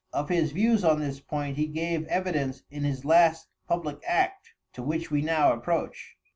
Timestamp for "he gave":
1.57-2.07